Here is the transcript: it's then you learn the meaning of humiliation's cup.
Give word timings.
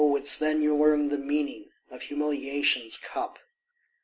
it's 0.15 0.35
then 0.39 0.63
you 0.63 0.75
learn 0.75 1.09
the 1.09 1.17
meaning 1.19 1.69
of 1.91 2.01
humiliation's 2.01 2.97
cup. 2.97 3.37